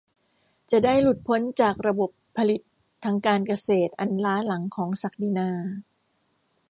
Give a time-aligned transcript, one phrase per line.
[0.71, 2.61] จะได้หลุดพ้นจากระบบผลิต
[3.03, 5.49] ทางการเกษตรอันล้าหลังของศักดินา